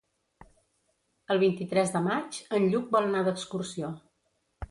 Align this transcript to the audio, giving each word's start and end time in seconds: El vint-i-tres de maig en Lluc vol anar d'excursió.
El 1.35 1.41
vint-i-tres 1.43 1.93
de 1.97 2.01
maig 2.07 2.41
en 2.59 2.67
Lluc 2.71 2.89
vol 2.97 3.09
anar 3.11 3.23
d'excursió. 3.29 3.93